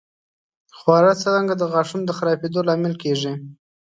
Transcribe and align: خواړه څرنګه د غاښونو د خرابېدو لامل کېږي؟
خواړه 0.77 1.13
څرنګه 1.21 1.53
د 1.57 1.63
غاښونو 1.71 2.03
د 2.07 2.11
خرابېدو 2.17 2.65
لامل 2.67 2.93
کېږي؟ 3.03 3.33